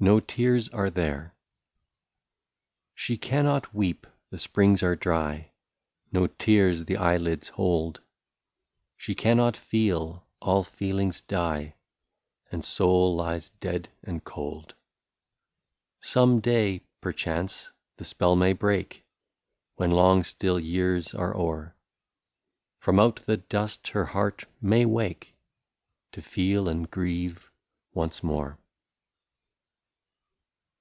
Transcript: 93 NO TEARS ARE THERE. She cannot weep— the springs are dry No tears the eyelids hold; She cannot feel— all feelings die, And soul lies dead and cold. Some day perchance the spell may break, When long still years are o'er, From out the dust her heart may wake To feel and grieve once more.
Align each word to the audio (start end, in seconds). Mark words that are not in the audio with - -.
93 0.00 0.12
NO 0.12 0.20
TEARS 0.52 0.68
ARE 0.70 0.90
THERE. 0.90 1.34
She 2.96 3.16
cannot 3.16 3.72
weep— 3.72 4.08
the 4.32 4.40
springs 4.40 4.82
are 4.82 4.96
dry 4.96 5.52
No 6.10 6.26
tears 6.26 6.84
the 6.86 6.96
eyelids 6.96 7.50
hold; 7.50 8.00
She 8.96 9.14
cannot 9.14 9.56
feel— 9.56 10.24
all 10.42 10.64
feelings 10.64 11.20
die, 11.20 11.76
And 12.50 12.64
soul 12.64 13.14
lies 13.14 13.50
dead 13.60 13.88
and 14.02 14.24
cold. 14.24 14.74
Some 16.00 16.40
day 16.40 16.80
perchance 17.00 17.70
the 17.96 18.04
spell 18.04 18.34
may 18.34 18.52
break, 18.52 19.04
When 19.76 19.92
long 19.92 20.24
still 20.24 20.58
years 20.58 21.14
are 21.14 21.36
o'er, 21.36 21.76
From 22.80 22.98
out 22.98 23.20
the 23.22 23.36
dust 23.36 23.86
her 23.90 24.06
heart 24.06 24.46
may 24.60 24.84
wake 24.84 25.36
To 26.10 26.20
feel 26.20 26.68
and 26.68 26.90
grieve 26.90 27.52
once 27.92 28.24
more. 28.24 28.58